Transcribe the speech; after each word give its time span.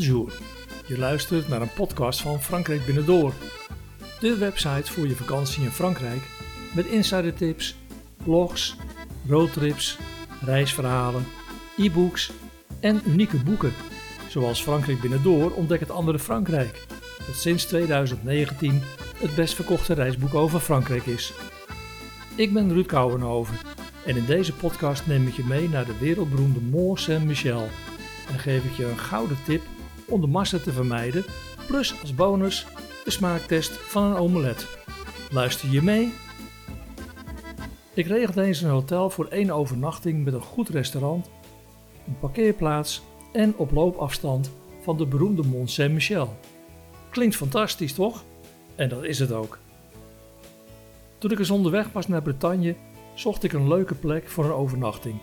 Bonjour. 0.00 0.32
Je 0.86 0.98
luistert 0.98 1.48
naar 1.48 1.60
een 1.60 1.72
podcast 1.72 2.20
van 2.20 2.42
Frankrijk 2.42 2.84
Binnendoor. 2.84 3.32
De 4.20 4.36
website 4.36 4.92
voor 4.92 5.06
je 5.06 5.16
vakantie 5.16 5.62
in 5.62 5.70
Frankrijk 5.70 6.22
met 6.74 6.86
insidertips, 6.86 7.76
blogs, 8.24 8.76
roadtrips, 9.28 9.98
reisverhalen, 10.40 11.26
e-books 11.76 12.32
en 12.80 13.00
unieke 13.06 13.36
boeken. 13.36 13.72
Zoals 14.28 14.62
Frankrijk 14.62 15.00
Binnendoor 15.00 15.50
ontdek 15.50 15.80
het 15.80 15.90
andere 15.90 16.18
Frankrijk. 16.18 16.86
Dat 17.26 17.36
sinds 17.36 17.64
2019 17.64 18.82
het 19.16 19.34
best 19.34 19.54
verkochte 19.54 19.94
reisboek 19.94 20.34
over 20.34 20.60
Frankrijk 20.60 21.06
is. 21.06 21.32
Ik 22.36 22.52
ben 22.52 22.72
Ruud 22.72 22.86
Kouwenhoven 22.86 23.56
en 24.06 24.16
in 24.16 24.26
deze 24.26 24.52
podcast 24.52 25.06
neem 25.06 25.26
ik 25.26 25.34
je 25.34 25.44
mee 25.44 25.68
naar 25.68 25.86
de 25.86 25.98
wereldberoemde 25.98 26.60
Mont 26.60 27.00
Saint-Michel 27.00 27.68
en 28.32 28.38
geef 28.38 28.64
ik 28.64 28.72
je 28.72 28.84
een 28.84 28.98
gouden 28.98 29.36
tip 29.44 29.62
om 30.10 30.20
de 30.20 30.26
massa 30.26 30.58
te 30.58 30.72
vermijden, 30.72 31.24
plus 31.66 32.00
als 32.00 32.14
bonus 32.14 32.66
de 33.04 33.10
smaaktest 33.10 33.72
van 33.72 34.02
een 34.02 34.16
omelet. 34.16 34.66
Luister 35.30 35.70
je 35.70 35.82
mee? 35.82 36.12
Ik 37.94 38.06
regelde 38.06 38.42
eens 38.42 38.60
een 38.60 38.70
hotel 38.70 39.10
voor 39.10 39.26
één 39.26 39.50
overnachting 39.50 40.24
met 40.24 40.34
een 40.34 40.42
goed 40.42 40.68
restaurant, 40.68 41.30
een 42.06 42.18
parkeerplaats 42.18 43.02
en 43.32 43.54
op 43.56 43.70
loopafstand 43.70 44.50
van 44.82 44.96
de 44.96 45.06
beroemde 45.06 45.42
Mont 45.42 45.70
Saint-Michel. 45.70 46.36
Klinkt 47.10 47.36
fantastisch, 47.36 47.92
toch? 47.92 48.24
En 48.74 48.88
dat 48.88 49.04
is 49.04 49.18
het 49.18 49.32
ook. 49.32 49.58
Toen 51.18 51.30
ik 51.30 51.38
eens 51.38 51.50
onderweg 51.50 51.92
was 51.92 52.08
naar 52.08 52.22
Bretagne, 52.22 52.74
zocht 53.14 53.42
ik 53.42 53.52
een 53.52 53.68
leuke 53.68 53.94
plek 53.94 54.28
voor 54.28 54.44
een 54.44 54.52
overnachting. 54.52 55.20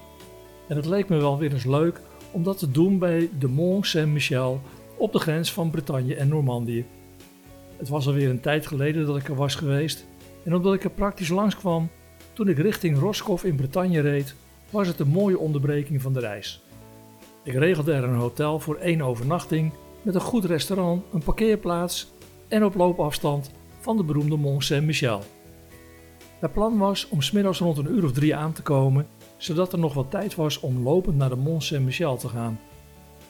En 0.68 0.76
het 0.76 0.86
leek 0.86 1.10
me 1.10 1.18
wel 1.18 1.38
weer 1.38 1.54
eens 1.54 1.66
leuk 1.66 2.02
om 2.32 2.44
dat 2.44 2.58
te 2.58 2.72
doen 2.72 3.00
bij 3.00 3.30
de 3.40 3.48
Mont 3.48 3.88
Saint-Michel 3.88 4.62
op 4.98 5.14
de 5.14 5.20
grens 5.20 5.54
van 5.54 5.70
Bretagne 5.70 6.16
en 6.16 6.28
Normandië. 6.28 6.86
Het 7.78 7.90
was 7.90 8.08
alweer 8.08 8.30
een 8.30 8.40
tijd 8.40 8.68
geleden 8.68 9.06
dat 9.06 9.18
ik 9.18 9.28
er 9.28 9.36
was 9.36 9.56
geweest 9.56 10.06
en 10.44 10.56
omdat 10.56 10.74
ik 10.74 10.84
er 10.84 10.90
praktisch 10.90 11.30
langs 11.30 11.56
kwam 11.56 11.90
toen 12.34 12.50
ik 12.50 12.58
richting 12.58 13.00
Roscoff 13.00 13.44
in 13.44 13.56
Bretagne 13.56 14.02
reed, 14.02 14.36
was 14.70 14.88
het 14.88 15.00
een 15.00 15.08
mooie 15.08 15.40
onderbreking 15.40 16.02
van 16.02 16.14
de 16.14 16.20
reis. 16.20 16.62
Ik 17.44 17.54
regelde 17.54 17.94
er 17.94 18.04
een 18.04 18.16
hotel 18.16 18.60
voor 18.60 18.76
één 18.76 19.02
overnachting 19.02 19.72
met 20.02 20.16
een 20.16 20.22
goed 20.22 20.46
restaurant, 20.46 21.04
een 21.14 21.24
parkeerplaats 21.24 22.12
en 22.48 22.64
op 22.66 22.76
loopafstand 22.76 23.52
van 23.80 23.98
de 23.98 24.04
beroemde 24.04 24.36
Mont 24.36 24.64
Saint-Michel. 24.64 25.24
Het 26.40 26.54
plan 26.54 26.78
was 26.78 27.08
om 27.10 27.22
smiddags 27.22 27.60
rond 27.60 27.78
een 27.78 27.92
uur 27.92 28.04
of 28.04 28.12
drie 28.12 28.36
aan 28.36 28.54
te 28.54 28.62
komen, 28.62 29.08
zodat 29.38 29.74
er 29.74 29.80
nog 29.80 29.94
wat 29.94 30.12
tijd 30.12 30.36
was 30.36 30.60
om 30.60 30.84
lopend 30.84 31.18
naar 31.18 31.30
de 31.30 31.36
Mont 31.36 31.64
Saint-Michel 31.64 32.18
te 32.18 32.30
gaan. 32.30 32.60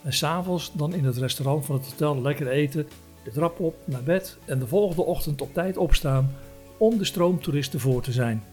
En 0.02 0.12
s'avonds 0.12 0.72
dan 0.74 0.94
in 0.94 1.04
het 1.04 1.16
restaurant 1.16 1.64
van 1.64 1.74
het 1.76 1.90
hotel 1.90 2.20
lekker 2.20 2.48
eten, 2.48 2.88
de 3.24 3.30
trap 3.30 3.60
op, 3.60 3.74
naar 3.84 4.02
bed 4.02 4.38
en 4.44 4.58
de 4.58 4.66
volgende 4.66 5.02
ochtend 5.02 5.40
op 5.40 5.54
tijd 5.54 5.76
opstaan 5.76 6.34
om 6.78 6.98
de 6.98 7.04
stroomtoeristen 7.04 7.80
voor 7.80 8.02
te 8.02 8.12
zijn. 8.12 8.44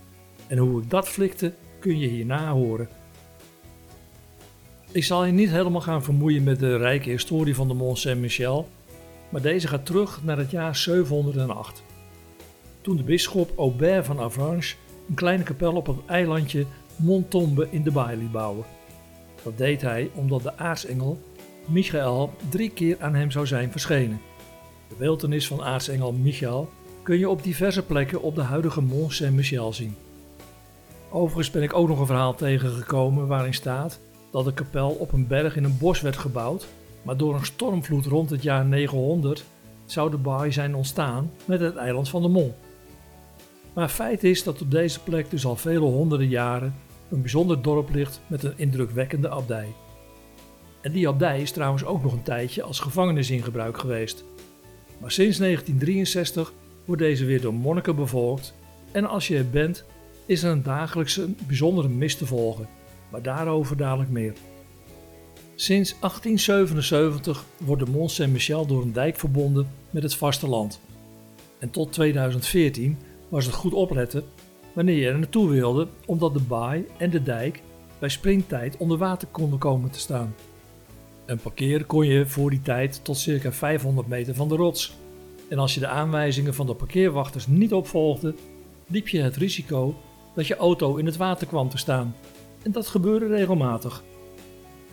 En 0.48 0.58
hoe 0.58 0.81
ik 0.81 0.89
dat 0.89 1.08
flikte 1.08 1.53
kun 1.80 2.00
je 2.00 2.08
hierna 2.08 2.52
horen. 2.52 2.89
Ik 4.92 5.03
zal 5.03 5.26
je 5.26 5.31
niet 5.31 5.50
helemaal 5.50 5.81
gaan 5.81 6.03
vermoeien 6.03 6.44
met 6.44 6.59
de 6.59 6.78
rijke 6.78 7.09
historie 7.09 7.56
van 7.56 7.67
de 7.67 7.73
Mont 7.73 7.98
Saint-Michel, 7.98 8.67
maar 9.30 9.42
deze 9.42 9.67
gaat 9.67 9.86
terug 9.86 10.23
naar 10.23 10.38
het 10.38 10.52
jaar 10.52 10.76
708. 10.76 11.83
Toen 12.81 12.98
de 12.98 13.03
bisschop 13.03 13.58
Aubert 13.58 14.06
van 14.06 14.20
Avranches 14.20 14.78
een 15.09 15.16
kleine 15.16 15.44
kapel 15.44 15.73
op 15.73 15.88
het 15.88 15.98
eilandje 16.06 16.66
Montombe 16.96 17.68
in 17.70 17.84
de 17.84 17.92
baai 17.92 18.18
liet 18.18 18.32
bouwen. 18.32 18.66
Dat 19.44 19.58
deed 19.58 19.82
hij 19.82 20.10
omdat 20.14 20.44
de 20.44 20.58
aartsengel 20.58 21.22
Michael 21.66 22.34
drie 22.50 22.70
keer 22.70 22.98
aan 23.00 23.16
hem 23.16 23.32
zou 23.32 23.48
zijn 23.48 23.72
verschenen. 23.72 24.22
De 24.89 24.95
beeltenis 24.98 25.48
van 25.48 25.64
aartsengel 25.64 26.11
Michael 26.11 26.70
kun 27.04 27.17
je 27.17 27.30
op 27.30 27.44
diverse 27.44 27.84
plekken 27.84 28.22
op 28.22 28.36
de 28.36 28.42
huidige 28.42 28.82
Mont 28.82 29.14
Saint-Michel 29.14 29.73
zien. 29.73 29.95
Overigens 31.10 31.52
ben 31.52 31.64
ik 31.64 31.73
ook 31.73 31.88
nog 31.88 32.00
een 32.00 32.05
verhaal 32.05 32.36
tegengekomen 32.36 33.28
waarin 33.28 33.54
staat 33.54 34.00
dat 34.32 34.45
de 34.45 34.54
kapel 34.54 34.89
op 34.89 35.14
een 35.14 35.28
berg 35.28 35.55
in 35.55 35.64
een 35.64 35.78
bos 35.78 36.02
werd 36.02 36.17
gebouwd, 36.17 36.67
maar 37.02 37.17
door 37.17 37.36
een 37.36 37.45
stormvloed 37.45 38.05
rond 38.05 38.30
het 38.30 38.44
jaar 38.44 38.66
900 38.66 39.45
zou 39.86 40.10
de 40.10 40.17
baai 40.17 40.52
zijn 40.52 40.76
ontstaan 40.76 41.32
met 41.45 41.60
het 41.60 41.76
eiland 41.76 42.10
van 42.10 42.22
de 42.22 42.28
Mont. 42.28 42.54
Maar 43.75 43.89
feit 43.89 44.23
is 44.23 44.43
dat 44.43 44.61
op 44.61 44.71
deze 44.71 44.99
plek 44.99 45.30
dus 45.30 45.45
al 45.45 45.55
vele 45.55 45.80
honderden 45.80 46.27
jaren 46.27 46.75
een 47.09 47.21
bijzonder 47.21 47.61
dorp 47.61 47.93
ligt 47.93 48.21
met 48.27 48.43
een 48.43 48.53
indrukwekkende 48.55 49.30
abdij. 49.30 49.67
En 50.81 50.91
die 50.91 51.08
abdij 51.08 51.41
is 51.41 51.52
trouwens 51.52 51.86
ook 51.86 52.03
nog 52.03 52.13
een 52.13 52.23
tijdje 52.23 52.63
als 52.63 52.80
gevangenis 52.80 53.30
in 53.30 53.43
gebruik 53.43 53.77
geweest. 53.77 54.23
Maar 54.97 55.11
sinds 55.11 55.37
1963 55.37 56.53
wordt 56.86 57.02
deze 57.02 57.25
weer 57.25 57.41
door 57.41 57.53
monniken 57.53 57.95
bevolkt 57.95 58.53
en 58.91 59.05
als 59.05 59.27
je 59.27 59.37
er 59.37 59.49
bent 59.49 59.86
is 60.25 60.43
er 60.43 60.52
een 60.52 60.63
dagelijkse 60.63 61.27
bijzondere 61.47 61.87
mis 61.87 62.15
te 62.15 62.25
volgen, 62.25 62.67
maar 63.09 63.21
daarover 63.21 63.77
dadelijk 63.77 64.09
meer. 64.09 64.33
Sinds 65.55 65.89
1877 65.99 67.45
wordt 67.57 67.86
de 67.86 67.92
Mont 67.92 68.11
Saint-Michel 68.11 68.65
door 68.65 68.81
een 68.81 68.93
dijk 68.93 69.15
verbonden 69.15 69.67
met 69.89 70.03
het 70.03 70.15
vasteland. 70.15 70.80
En 71.59 71.69
tot 71.69 71.92
2014 71.92 72.97
was 73.30 73.45
het 73.45 73.55
goed 73.55 73.73
opletten 73.73 74.23
wanneer 74.73 74.95
je 74.95 75.08
er 75.08 75.17
naartoe 75.17 75.49
wilde, 75.49 75.87
omdat 76.05 76.33
de 76.33 76.39
baai 76.39 76.86
en 76.97 77.09
de 77.09 77.23
dijk 77.23 77.61
bij 77.99 78.09
springtijd 78.09 78.77
onder 78.77 78.97
water 78.97 79.27
konden 79.31 79.59
komen 79.59 79.89
te 79.89 79.99
staan. 79.99 80.36
En 81.25 81.37
parkeren 81.37 81.86
kon 81.86 82.05
je 82.05 82.27
voor 82.27 82.49
die 82.49 82.61
tijd 82.61 83.03
tot 83.03 83.17
circa 83.17 83.52
500 83.52 84.08
meter 84.08 84.36
van 84.36 84.47
de 84.47 84.55
rots. 84.55 84.95
En 85.49 85.58
als 85.58 85.73
je 85.73 85.80
de 85.80 85.87
aanwijzingen 85.87 86.53
van 86.53 86.65
de 86.65 86.73
parkeerwachters 86.73 87.47
niet 87.47 87.73
opvolgde, 87.73 88.36
liep 88.87 89.08
je 89.08 89.21
het 89.21 89.36
risico 89.36 89.95
dat 90.36 90.47
je 90.47 90.55
auto 90.55 90.95
in 90.95 91.05
het 91.05 91.17
water 91.17 91.47
kwam 91.47 91.69
te 91.69 91.77
staan. 91.77 92.15
En 92.63 92.71
dat 92.71 92.87
gebeurde 92.87 93.27
regelmatig. 93.27 94.03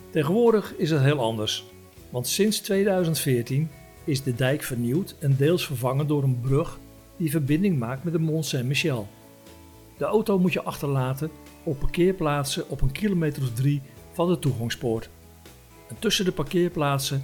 Tegenwoordig 0.09 0.73
is 0.77 0.91
het 0.91 1.01
heel 1.01 1.19
anders, 1.19 1.65
want 2.09 2.27
sinds 2.27 2.59
2014 2.59 3.69
is 4.03 4.23
de 4.23 4.35
dijk 4.35 4.63
vernieuwd 4.63 5.15
en 5.19 5.35
deels 5.35 5.65
vervangen 5.65 6.07
door 6.07 6.23
een 6.23 6.39
brug 6.41 6.79
die 7.17 7.31
verbinding 7.31 7.79
maakt 7.79 8.03
met 8.03 8.13
de 8.13 8.19
Mont 8.19 8.45
Saint-Michel. 8.45 9.07
De 9.97 10.05
auto 10.05 10.39
moet 10.39 10.53
je 10.53 10.63
achterlaten 10.63 11.31
op 11.63 11.79
parkeerplaatsen 11.79 12.69
op 12.69 12.81
een 12.81 12.91
kilometer 12.91 13.43
of 13.43 13.53
drie 13.53 13.81
van 14.11 14.27
de 14.27 14.39
toegangspoort. 14.39 15.09
En 15.89 15.95
tussen 15.99 16.25
de 16.25 16.31
parkeerplaatsen 16.31 17.23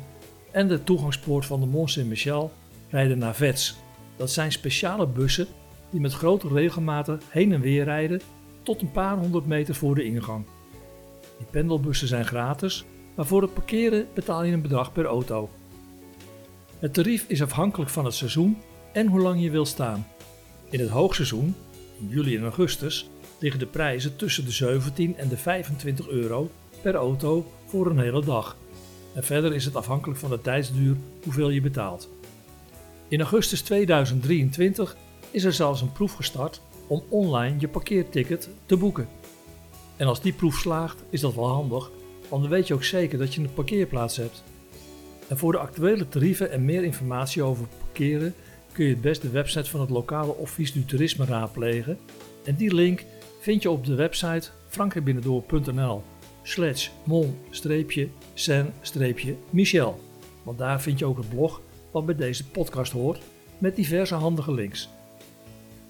en 0.51 0.67
de 0.67 0.83
toegangspoort 0.83 1.45
van 1.45 1.59
de 1.59 1.65
Mont 1.65 1.91
Saint-Michel 1.91 2.51
rijden 2.89 3.17
navets. 3.17 3.77
Dat 4.15 4.31
zijn 4.31 4.51
speciale 4.51 5.07
bussen 5.07 5.47
die 5.89 6.01
met 6.01 6.13
grote 6.13 6.47
regelmaten 6.47 7.21
heen 7.29 7.53
en 7.53 7.61
weer 7.61 7.83
rijden 7.83 8.21
tot 8.63 8.81
een 8.81 8.91
paar 8.91 9.17
honderd 9.17 9.45
meter 9.45 9.75
voor 9.75 9.95
de 9.95 10.03
ingang. 10.03 10.45
Die 11.37 11.47
pendelbussen 11.51 12.07
zijn 12.07 12.25
gratis, 12.25 12.85
maar 13.15 13.25
voor 13.25 13.41
het 13.41 13.53
parkeren 13.53 14.07
betaal 14.13 14.43
je 14.43 14.53
een 14.53 14.61
bedrag 14.61 14.93
per 14.93 15.05
auto. 15.05 15.49
Het 16.79 16.93
tarief 16.93 17.25
is 17.27 17.41
afhankelijk 17.41 17.89
van 17.89 18.05
het 18.05 18.13
seizoen 18.13 18.57
en 18.91 19.07
hoe 19.07 19.19
lang 19.19 19.41
je 19.41 19.51
wil 19.51 19.65
staan. 19.65 20.07
In 20.69 20.79
het 20.79 20.89
hoogseizoen, 20.89 21.55
in 21.99 22.07
juli 22.07 22.37
en 22.37 22.43
augustus, 22.43 23.09
liggen 23.39 23.59
de 23.59 23.65
prijzen 23.65 24.15
tussen 24.15 24.45
de 24.45 24.51
17 24.51 25.17
en 25.17 25.27
de 25.27 25.37
25 25.37 26.07
euro 26.07 26.49
per 26.81 26.95
auto 26.95 27.51
voor 27.65 27.89
een 27.89 27.99
hele 27.99 28.25
dag. 28.25 28.57
En 29.13 29.23
verder 29.23 29.53
is 29.53 29.65
het 29.65 29.75
afhankelijk 29.75 30.19
van 30.19 30.29
de 30.29 30.41
tijdsduur 30.41 30.95
hoeveel 31.23 31.49
je 31.49 31.61
betaalt. 31.61 32.09
In 33.07 33.19
augustus 33.19 33.61
2023 33.61 34.95
is 35.31 35.43
er 35.43 35.53
zelfs 35.53 35.81
een 35.81 35.91
proef 35.91 36.13
gestart 36.13 36.61
om 36.87 37.03
online 37.09 37.55
je 37.59 37.67
parkeerticket 37.67 38.49
te 38.65 38.77
boeken. 38.77 39.07
En 39.97 40.07
als 40.07 40.21
die 40.21 40.33
proef 40.33 40.57
slaagt, 40.57 41.03
is 41.09 41.21
dat 41.21 41.35
wel 41.35 41.47
handig, 41.47 41.91
want 42.29 42.41
dan 42.41 42.51
weet 42.51 42.67
je 42.67 42.73
ook 42.73 42.83
zeker 42.83 43.17
dat 43.17 43.33
je 43.33 43.41
een 43.41 43.53
parkeerplaats 43.53 44.17
hebt. 44.17 44.43
En 45.27 45.37
voor 45.37 45.51
de 45.51 45.57
actuele 45.57 46.07
tarieven 46.07 46.51
en 46.51 46.65
meer 46.65 46.83
informatie 46.83 47.43
over 47.43 47.67
parkeren 47.77 48.35
kun 48.71 48.85
je 48.85 48.91
het 48.91 49.01
best 49.01 49.21
de 49.21 49.29
website 49.29 49.69
van 49.69 49.79
het 49.79 49.89
lokale 49.89 50.35
Office 50.35 50.73
du 50.73 50.85
Toerisme 50.85 51.25
raadplegen. 51.25 51.97
En 52.43 52.55
die 52.55 52.73
link 52.73 53.05
vind 53.39 53.61
je 53.61 53.69
op 53.69 53.85
de 53.85 53.95
website 53.95 54.49
frankrijkbinnendoor.nl 54.67 56.03
slash 56.43 56.89
mon-sen-michel. 57.03 59.99
Want 60.43 60.57
daar 60.57 60.81
vind 60.81 60.99
je 60.99 61.05
ook 61.05 61.17
het 61.17 61.29
blog 61.29 61.61
wat 61.91 62.05
bij 62.05 62.15
deze 62.15 62.49
podcast 62.49 62.91
hoort 62.91 63.21
met 63.57 63.75
diverse 63.75 64.15
handige 64.15 64.53
links. 64.53 64.89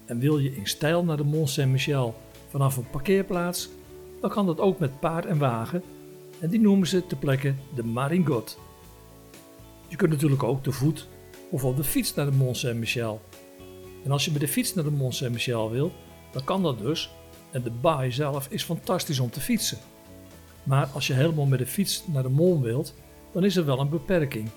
En 0.04 0.18
wil 0.18 0.38
je 0.38 0.56
in 0.56 0.66
stijl 0.66 1.04
naar 1.04 1.16
de 1.16 1.24
Mont 1.24 1.50
Saint-Michel 1.50 2.14
vanaf 2.48 2.76
een 2.76 2.90
parkeerplaats, 2.90 3.68
dan 4.20 4.30
kan 4.30 4.46
dat 4.46 4.60
ook 4.60 4.78
met 4.78 5.00
paard 5.00 5.26
en 5.26 5.38
wagen 5.38 5.82
en 6.40 6.48
die 6.48 6.60
noemen 6.60 6.86
ze 6.86 7.06
ter 7.06 7.16
plekke 7.16 7.54
de 7.74 7.84
Maringot. 7.84 8.58
Je 9.88 9.96
kunt 9.96 10.10
natuurlijk 10.10 10.42
ook 10.42 10.62
te 10.62 10.72
voet 10.72 11.08
of 11.50 11.64
op 11.64 11.76
de 11.76 11.84
fiets 11.84 12.14
naar 12.14 12.26
de 12.26 12.36
Mont 12.36 12.56
Saint-Michel. 12.56 13.20
En 14.04 14.10
als 14.10 14.24
je 14.24 14.30
met 14.30 14.40
de 14.40 14.48
fiets 14.48 14.74
naar 14.74 14.84
de 14.84 14.90
Mont 14.90 15.14
Saint-Michel 15.14 15.70
wil, 15.70 15.92
dan 16.32 16.44
kan 16.44 16.62
dat 16.62 16.78
dus. 16.78 17.10
En 17.50 17.62
de 17.62 17.70
baai 17.70 18.12
zelf 18.12 18.46
is 18.50 18.62
fantastisch 18.62 19.20
om 19.20 19.30
te 19.30 19.40
fietsen. 19.40 19.78
Maar 20.62 20.86
als 20.86 21.06
je 21.06 21.12
helemaal 21.12 21.46
met 21.46 21.58
de 21.58 21.66
fiets 21.66 22.04
naar 22.06 22.22
de 22.22 22.28
Mont 22.28 22.62
wilt, 22.62 22.94
dan 23.32 23.44
is 23.44 23.56
er 23.56 23.64
wel 23.64 23.80
een 23.80 23.88
beperking. 23.88 24.48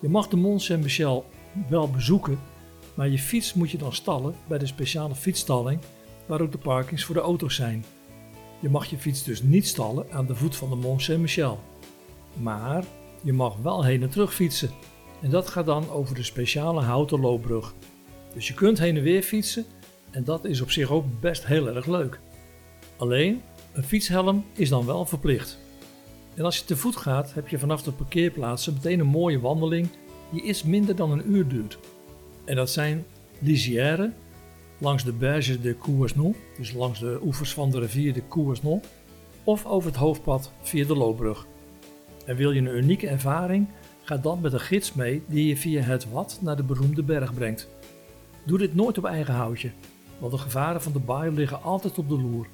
Je 0.00 0.08
mag 0.08 0.28
de 0.28 0.36
Mont 0.36 0.62
Saint-Michel 0.62 1.26
wel 1.68 1.90
bezoeken, 1.90 2.38
maar 2.94 3.08
je 3.08 3.18
fiets 3.18 3.54
moet 3.54 3.70
je 3.70 3.78
dan 3.78 3.92
stallen 3.92 4.34
bij 4.46 4.58
de 4.58 4.66
speciale 4.66 5.14
fietsstalling 5.14 5.80
waar 6.26 6.40
ook 6.40 6.52
de 6.52 6.58
parkings 6.58 7.04
voor 7.04 7.14
de 7.14 7.20
auto's 7.20 7.54
zijn. 7.54 7.84
Je 8.60 8.68
mag 8.68 8.86
je 8.86 8.98
fiets 8.98 9.24
dus 9.24 9.42
niet 9.42 9.66
stallen 9.66 10.06
aan 10.10 10.26
de 10.26 10.34
voet 10.34 10.56
van 10.56 10.70
de 10.70 10.76
Mont 10.76 11.02
Saint-Michel. 11.02 11.60
Maar 12.32 12.84
je 13.22 13.32
mag 13.32 13.56
wel 13.56 13.84
heen 13.84 14.02
en 14.02 14.10
terug 14.10 14.34
fietsen. 14.34 14.70
En 15.22 15.30
dat 15.30 15.48
gaat 15.48 15.66
dan 15.66 15.90
over 15.90 16.14
de 16.14 16.22
speciale 16.22 16.80
houten 16.80 17.20
loopbrug. 17.20 17.74
Dus 18.34 18.48
je 18.48 18.54
kunt 18.54 18.78
heen 18.78 18.96
en 18.96 19.02
weer 19.02 19.22
fietsen 19.22 19.64
en 20.10 20.24
dat 20.24 20.44
is 20.44 20.60
op 20.60 20.70
zich 20.70 20.90
ook 20.90 21.04
best 21.20 21.46
heel 21.46 21.68
erg 21.68 21.86
leuk. 21.86 22.20
Alleen, 22.96 23.42
een 23.72 23.84
fietshelm 23.84 24.44
is 24.52 24.68
dan 24.68 24.86
wel 24.86 25.06
verplicht. 25.06 25.58
En 26.34 26.44
als 26.44 26.58
je 26.58 26.64
te 26.64 26.76
voet 26.76 26.96
gaat, 26.96 27.34
heb 27.34 27.48
je 27.48 27.58
vanaf 27.58 27.82
de 27.82 27.92
parkeerplaatsen 27.92 28.72
meteen 28.72 29.00
een 29.00 29.06
mooie 29.06 29.40
wandeling 29.40 29.88
die 30.30 30.42
iets 30.42 30.62
minder 30.62 30.96
dan 30.96 31.10
een 31.10 31.30
uur 31.30 31.48
duurt. 31.48 31.78
En 32.44 32.56
dat 32.56 32.70
zijn 32.70 33.04
Lisière, 33.38 34.12
langs 34.78 35.04
de 35.04 35.12
Berge 35.12 35.60
de 35.60 35.78
Couesnon, 35.78 36.36
dus 36.56 36.72
langs 36.72 37.00
de 37.00 37.18
oevers 37.22 37.52
van 37.52 37.70
de 37.70 37.78
rivier 37.78 38.12
de 38.12 38.28
Couesnon, 38.28 38.82
of 39.44 39.66
over 39.66 39.90
het 39.90 39.98
hoofdpad 39.98 40.52
via 40.60 40.86
de 40.86 40.96
loopbrug. 40.96 41.46
En 42.24 42.36
wil 42.36 42.50
je 42.50 42.60
een 42.60 42.76
unieke 42.76 43.08
ervaring, 43.08 43.68
ga 44.06 44.16
dan 44.16 44.40
met 44.40 44.52
een 44.52 44.60
gids 44.60 44.92
mee 44.92 45.22
die 45.26 45.46
je 45.46 45.56
via 45.56 45.82
het 45.82 46.10
Wat 46.10 46.38
naar 46.40 46.56
de 46.56 46.62
beroemde 46.62 47.02
berg 47.02 47.34
brengt. 47.34 47.68
Doe 48.44 48.58
dit 48.58 48.74
nooit 48.74 48.98
op 48.98 49.04
eigen 49.04 49.34
houtje, 49.34 49.70
want 50.18 50.32
de 50.32 50.38
gevaren 50.38 50.82
van 50.82 50.92
de 50.92 50.98
baai 50.98 51.30
liggen 51.30 51.62
altijd 51.62 51.98
op 51.98 52.08
de 52.08 52.20
loer. 52.20 52.46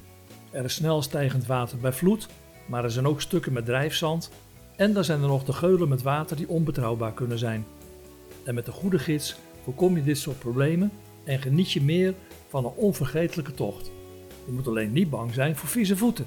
Er 0.51 0.63
is 0.63 0.73
snel 0.73 1.01
stijgend 1.01 1.45
water 1.45 1.77
bij 1.77 1.93
vloed, 1.93 2.27
maar 2.65 2.83
er 2.83 2.91
zijn 2.91 3.07
ook 3.07 3.21
stukken 3.21 3.53
met 3.53 3.65
drijfzand 3.65 4.31
en 4.75 4.93
dan 4.93 5.03
zijn 5.03 5.21
er 5.21 5.27
nog 5.27 5.43
de 5.43 5.53
geulen 5.53 5.89
met 5.89 6.01
water 6.01 6.37
die 6.37 6.49
onbetrouwbaar 6.49 7.13
kunnen 7.13 7.37
zijn. 7.37 7.65
En 8.43 8.55
met 8.55 8.67
een 8.67 8.73
goede 8.73 8.99
gids 8.99 9.35
voorkom 9.63 9.95
je 9.95 10.03
dit 10.03 10.17
soort 10.17 10.39
problemen 10.39 10.91
en 11.23 11.41
geniet 11.41 11.71
je 11.71 11.81
meer 11.81 12.13
van 12.47 12.65
een 12.65 12.71
onvergetelijke 12.75 13.53
tocht. 13.53 13.91
Je 14.45 14.51
moet 14.51 14.67
alleen 14.67 14.91
niet 14.91 15.09
bang 15.09 15.33
zijn 15.33 15.55
voor 15.55 15.69
vieze 15.69 15.97
voeten. 15.97 16.25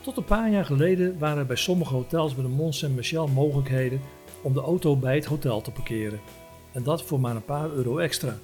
Tot 0.00 0.16
een 0.16 0.24
paar 0.24 0.50
jaar 0.50 0.64
geleden 0.64 1.18
waren 1.18 1.38
er 1.38 1.46
bij 1.46 1.56
sommige 1.56 1.94
hotels 1.94 2.34
bij 2.34 2.44
de 2.44 2.50
Mont 2.50 2.74
Saint-Michel 2.74 3.28
mogelijkheden 3.28 4.00
om 4.42 4.52
de 4.52 4.60
auto 4.60 4.96
bij 4.96 5.14
het 5.14 5.24
hotel 5.24 5.60
te 5.60 5.70
parkeren. 5.70 6.20
En 6.72 6.82
dat 6.82 7.02
voor 7.02 7.20
maar 7.20 7.36
een 7.36 7.44
paar 7.44 7.70
euro 7.70 7.98
extra. 7.98 8.36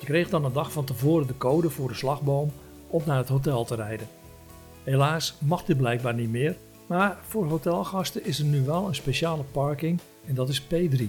Je 0.00 0.06
kreeg 0.06 0.28
dan 0.28 0.44
een 0.44 0.52
dag 0.52 0.72
van 0.72 0.84
tevoren 0.84 1.26
de 1.26 1.36
code 1.36 1.70
voor 1.70 1.88
de 1.88 1.94
slagboom 1.94 2.50
om 2.88 3.02
naar 3.06 3.16
het 3.16 3.28
hotel 3.28 3.64
te 3.64 3.74
rijden. 3.74 4.06
Helaas 4.82 5.34
mag 5.38 5.64
dit 5.64 5.76
blijkbaar 5.76 6.14
niet 6.14 6.30
meer, 6.30 6.56
maar 6.86 7.18
voor 7.22 7.46
hotelgasten 7.46 8.24
is 8.24 8.38
er 8.38 8.44
nu 8.44 8.64
wel 8.64 8.86
een 8.86 8.94
speciale 8.94 9.42
parking 9.42 10.00
en 10.26 10.34
dat 10.34 10.48
is 10.48 10.62
P3. 10.62 11.02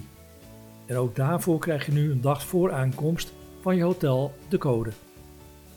En 0.86 0.96
ook 0.96 1.16
daarvoor 1.16 1.58
krijg 1.58 1.86
je 1.86 1.92
nu 1.92 2.10
een 2.10 2.20
dag 2.20 2.42
voor 2.42 2.72
aankomst 2.72 3.32
van 3.60 3.76
je 3.76 3.82
hotel 3.82 4.32
de 4.48 4.58
code. 4.58 4.90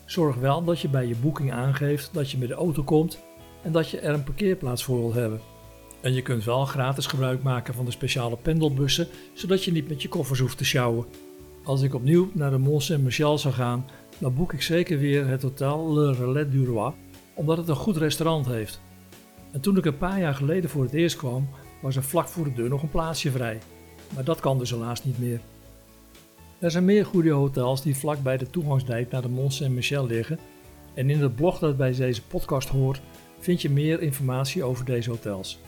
Zorg 0.06 0.36
wel 0.36 0.64
dat 0.64 0.80
je 0.80 0.90
bij 0.90 1.08
je 1.08 1.16
boeking 1.16 1.52
aangeeft 1.52 2.10
dat 2.14 2.32
je 2.32 2.38
met 2.38 2.48
de 2.48 2.54
auto 2.54 2.84
komt 2.84 3.26
en 3.62 3.72
dat 3.72 3.90
je 3.90 4.00
er 4.00 4.14
een 4.14 4.24
parkeerplaats 4.24 4.84
voor 4.84 5.00
wil 5.00 5.14
hebben. 5.14 5.42
En 6.02 6.14
je 6.14 6.22
kunt 6.22 6.44
wel 6.44 6.66
gratis 6.66 7.06
gebruik 7.06 7.44
maken 7.44 7.74
van 7.74 7.86
de 7.86 7.92
speciale 7.92 8.38
pendelbussen, 8.38 9.08
zodat 9.34 9.64
je 9.64 9.72
niet 9.72 9.88
met 9.90 10.02
je 10.02 10.10
koffers 10.10 10.40
hoeft 10.40 10.58
te 10.58 10.66
sjouwen. 10.66 11.06
Als 11.64 11.82
ik 11.82 11.94
opnieuw 11.94 12.30
naar 12.34 12.52
de 12.52 12.58
Mont 12.58 12.84
Saint-Michel 12.84 13.38
zou 13.38 13.54
gaan, 13.54 13.86
dan 14.18 14.34
boek 14.34 14.54
ik 14.54 14.62
zeker 14.62 14.98
weer 14.98 15.28
het 15.28 15.42
hotel 15.42 15.94
Le 15.94 16.14
Relais 16.14 16.52
du 16.52 16.66
Roi, 16.66 16.94
omdat 17.34 17.58
het 17.58 17.68
een 17.68 17.76
goed 17.76 17.98
restaurant 17.98 18.46
heeft. 18.46 18.82
En 19.52 19.62
toen 19.62 19.78
ik 19.78 19.86
een 19.86 19.98
paar 19.98 20.20
jaar 20.20 20.36
geleden 20.36 20.70
voor 20.70 20.84
het 20.84 20.94
eerst 20.94 21.16
kwam, 21.16 21.50
was 21.82 21.96
er 21.96 22.04
vlak 22.04 22.28
voor 22.28 22.44
de 22.44 22.54
deur 22.54 22.70
nog 22.70 22.82
een 22.82 22.90
plaatsje 22.90 23.32
vrij. 23.32 23.60
Maar 24.14 24.24
dat 24.24 24.40
kan 24.40 24.58
dus 24.58 24.72
helaas 24.72 25.04
niet 25.04 25.20
meer. 25.20 25.40
Er 26.60 26.72
zijn 26.72 26.86
meer 26.86 27.06
goede 27.06 27.32
hotels 27.32 27.82
die 27.82 27.98
vlak 27.98 28.24
bij 28.24 28.38
de 28.38 28.50
toegangsdijk 28.50 29.12
naar 29.12 29.22
de 29.22 29.30
Mont 29.30 29.54
Saint-Michel 29.54 30.06
liggen. 30.06 30.40
En 30.94 31.10
in 31.10 31.22
het 31.22 31.36
blog 31.36 31.60
dat 31.60 31.78
bij 31.78 31.94
deze 31.96 32.22
podcast 32.22 32.70
hoort, 32.70 33.02
vind 33.40 33.62
je 33.62 33.70
meer 33.70 34.02
informatie 34.02 34.64
over 34.64 34.86
deze 34.86 35.10
hotels. 35.10 35.60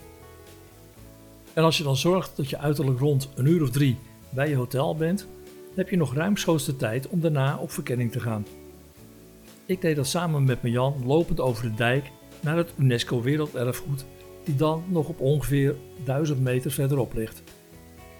En 1.52 1.62
als 1.62 1.78
je 1.78 1.84
dan 1.84 1.96
zorgt 1.96 2.36
dat 2.36 2.50
je 2.50 2.58
uiterlijk 2.58 2.98
rond 2.98 3.28
een 3.34 3.46
uur 3.46 3.62
of 3.62 3.70
drie 3.70 3.98
bij 4.30 4.48
je 4.48 4.56
hotel 4.56 4.96
bent, 4.96 5.26
heb 5.74 5.88
je 5.88 5.96
nog 5.96 6.14
ruimschoots 6.14 6.64
de 6.64 6.76
tijd 6.76 7.08
om 7.08 7.20
daarna 7.20 7.56
op 7.56 7.70
verkenning 7.70 8.12
te 8.12 8.20
gaan. 8.20 8.46
Ik 9.66 9.80
deed 9.80 9.96
dat 9.96 10.06
samen 10.06 10.44
met 10.44 10.58
Jan 10.62 11.02
lopend 11.06 11.40
over 11.40 11.62
de 11.62 11.74
dijk 11.74 12.10
naar 12.40 12.56
het 12.56 12.72
UNESCO 12.78 13.22
Werelderfgoed, 13.22 14.04
die 14.44 14.56
dan 14.56 14.84
nog 14.88 15.08
op 15.08 15.20
ongeveer 15.20 15.74
1000 16.04 16.40
meter 16.40 16.70
verderop 16.70 17.14
ligt. 17.14 17.42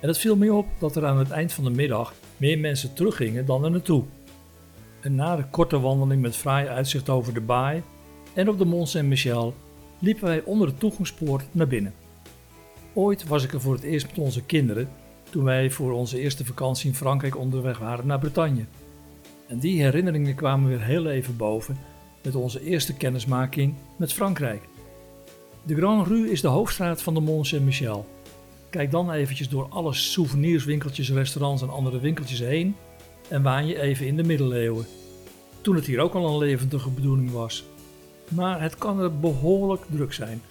En 0.01 0.09
het 0.09 0.19
viel 0.19 0.37
mij 0.37 0.49
op 0.49 0.67
dat 0.79 0.97
er 0.97 1.07
aan 1.07 1.19
het 1.19 1.31
eind 1.31 1.53
van 1.53 1.65
de 1.65 1.71
middag 1.71 2.15
meer 2.37 2.59
mensen 2.59 2.93
teruggingen 2.93 3.47
dan 3.47 3.65
er 3.65 3.71
naartoe. 3.71 4.05
En 5.01 5.15
na 5.15 5.37
de 5.37 5.45
korte 5.51 5.81
wandeling 5.81 6.23
met 6.23 6.37
fraai 6.37 6.69
uitzicht 6.69 7.09
over 7.09 7.35
de 7.35 7.41
baai 7.41 7.83
en 8.35 8.49
op 8.49 8.59
de 8.59 8.65
Mont 8.65 8.89
Saint-Michel 8.89 9.55
liepen 9.99 10.25
wij 10.25 10.43
onder 10.43 10.69
de 10.69 10.77
toegangspoort 10.77 11.45
naar 11.51 11.67
binnen. 11.67 11.95
Ooit 12.93 13.27
was 13.27 13.45
ik 13.45 13.53
er 13.53 13.61
voor 13.61 13.75
het 13.75 13.83
eerst 13.83 14.07
met 14.07 14.19
onze 14.19 14.43
kinderen 14.43 14.89
toen 15.31 15.45
wij 15.45 15.71
voor 15.71 15.93
onze 15.93 16.21
eerste 16.21 16.45
vakantie 16.45 16.89
in 16.89 16.95
Frankrijk 16.95 17.37
onderweg 17.37 17.79
waren 17.79 18.07
naar 18.07 18.19
Bretagne. 18.19 18.65
En 19.47 19.59
die 19.59 19.83
herinneringen 19.83 20.35
kwamen 20.35 20.69
weer 20.69 20.83
heel 20.83 21.07
even 21.07 21.37
boven 21.37 21.79
met 22.23 22.35
onze 22.35 22.65
eerste 22.65 22.95
kennismaking 22.95 23.75
met 23.97 24.13
Frankrijk. 24.13 24.63
De 25.63 25.77
Grand 25.77 26.07
Rue 26.07 26.31
is 26.31 26.41
de 26.41 26.49
hoofdstraat 26.49 27.03
van 27.03 27.15
de 27.15 27.21
Mont 27.21 27.47
Saint-Michel. 27.47 28.07
Kijk 28.71 28.91
dan 28.91 29.11
eventjes 29.11 29.49
door 29.49 29.69
alle 29.69 29.95
souvenirswinkeltjes, 29.95 31.11
restaurants 31.11 31.63
en 31.63 31.71
andere 31.71 32.01
winkeltjes 32.01 32.39
heen 32.39 32.75
en 33.29 33.43
waan 33.43 33.67
je 33.67 33.81
even 33.81 34.07
in 34.07 34.17
de 34.17 34.25
middeleeuwen. 34.25 34.87
Toen 35.61 35.75
het 35.75 35.87
hier 35.87 36.01
ook 36.01 36.15
al 36.15 36.29
een 36.29 36.39
levendige 36.39 36.91
bedoeling 36.91 37.31
was. 37.31 37.65
Maar 38.31 38.63
het 38.63 38.79
kan 38.79 39.01
er 39.01 39.19
behoorlijk 39.19 39.83
druk 39.91 40.13
zijn. 40.13 40.43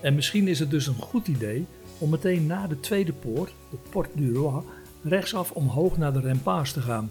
En 0.00 0.14
misschien 0.14 0.48
is 0.48 0.58
het 0.58 0.70
dus 0.70 0.86
een 0.86 0.94
goed 0.94 1.28
idee 1.28 1.66
om 1.98 2.10
meteen 2.10 2.46
na 2.46 2.66
de 2.66 2.80
tweede 2.80 3.12
poort, 3.12 3.54
de 3.70 3.76
Porte 3.90 4.10
du 4.14 4.34
Roi, 4.34 4.62
rechtsaf 5.02 5.50
omhoog 5.50 5.96
naar 5.96 6.12
de 6.12 6.20
Remparts 6.20 6.72
te 6.72 6.80
gaan. 6.80 7.10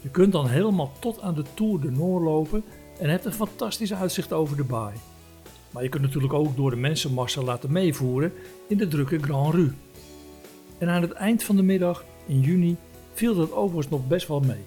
Je 0.00 0.08
kunt 0.08 0.32
dan 0.32 0.48
helemaal 0.48 0.92
tot 0.98 1.20
aan 1.20 1.34
de 1.34 1.44
Tour 1.54 1.80
de 1.80 1.90
Nord 1.90 2.24
lopen 2.24 2.64
en 2.98 3.10
hebt 3.10 3.24
een 3.24 3.32
fantastisch 3.32 3.94
uitzicht 3.94 4.32
over 4.32 4.56
de 4.56 4.64
baai. 4.64 4.94
Maar 5.70 5.82
je 5.82 5.88
kunt 5.88 6.02
natuurlijk 6.02 6.32
ook 6.32 6.56
door 6.56 6.70
de 6.70 6.76
mensenmassa 6.76 7.42
laten 7.42 7.72
meevoeren 7.72 8.32
in 8.68 8.76
de 8.76 8.88
drukke 8.88 9.18
Grand 9.18 9.54
Rue. 9.54 9.72
En 10.78 10.88
aan 10.88 11.02
het 11.02 11.12
eind 11.12 11.42
van 11.42 11.56
de 11.56 11.62
middag, 11.62 12.04
in 12.26 12.40
juni, 12.40 12.76
viel 13.12 13.34
dat 13.34 13.52
overigens 13.52 13.88
nog 13.88 14.06
best 14.06 14.28
wel 14.28 14.40
mee. 14.40 14.64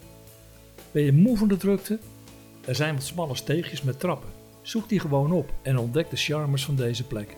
Ben 0.91 1.03
je 1.03 1.13
moe 1.13 1.38
van 1.38 1.47
de 1.47 1.57
drukte? 1.57 2.00
Er 2.65 2.75
zijn 2.75 2.93
wat 2.93 3.03
smalle 3.03 3.35
steegjes 3.35 3.81
met 3.81 4.00
trappen. 4.00 4.40
Zoek 4.61 4.89
die 4.89 4.99
gewoon 4.99 5.31
op 5.31 5.53
en 5.61 5.77
ontdek 5.77 6.09
de 6.09 6.15
charmes 6.15 6.65
van 6.65 6.75
deze 6.75 7.07
plek. 7.07 7.37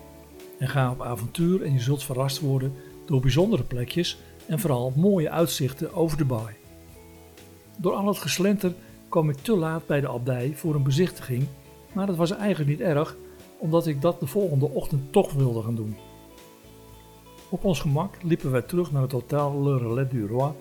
En 0.60 0.68
ga 0.68 0.92
op 0.92 1.02
avontuur 1.02 1.62
en 1.64 1.74
je 1.74 1.80
zult 1.80 2.04
verrast 2.04 2.40
worden 2.40 2.74
door 3.06 3.22
bijzondere 3.22 3.64
plekjes 3.64 4.18
en 4.48 4.60
vooral 4.60 4.94
mooie 4.96 5.30
uitzichten 5.30 5.94
over 5.94 6.18
de 6.18 6.26
baai. 6.26 6.56
Door 7.78 7.94
al 7.94 8.08
het 8.08 8.18
geslenter 8.18 8.74
kwam 9.10 9.30
ik 9.30 9.38
te 9.38 9.56
laat 9.56 9.86
bij 9.86 10.02
de 10.02 10.08
abdij 10.08 10.52
voor 10.56 10.76
een 10.76 10.84
bezichtiging, 10.84 11.48
maar 11.94 12.08
dat 12.08 12.16
was 12.16 12.32
eigenlijk 12.32 12.70
niet 12.70 12.88
erg, 12.88 13.16
omdat 13.58 13.88
ik 13.88 14.02
dat 14.02 14.20
de 14.20 14.28
volgende 14.28 14.70
ochtend 14.70 15.12
toch 15.12 15.34
wilde 15.34 15.62
gaan 15.62 15.76
doen. 15.76 15.96
Op 17.50 17.64
ons 17.64 17.80
gemak 17.80 18.24
liepen 18.24 18.52
wij 18.52 18.62
terug 18.62 18.92
naar 18.92 19.02
het 19.02 19.12
hotel 19.12 19.64
Le 19.64 19.78
Relais 19.78 20.10
du 20.10 20.28
Roi, 20.28 20.52